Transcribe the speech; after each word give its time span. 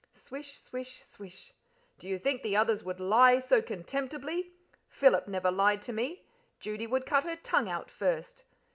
Swish, 0.15 0.57
swish, 0.59 1.03
swish. 1.03 1.53
"Do 1.99 2.07
you 2.07 2.17
think 2.17 2.41
the 2.41 2.55
others 2.55 2.83
would 2.83 2.99
lie 2.99 3.37
so 3.37 3.61
contemptibly? 3.61 4.51
Philip 4.89 5.27
never 5.27 5.51
lied 5.51 5.83
to 5.83 5.93
me. 5.93 6.25
Judy 6.59 6.87
would 6.87 7.05
cut 7.05 7.25
her 7.25 7.35
tongue 7.35 7.69
out 7.69 7.91
first." 7.91 8.43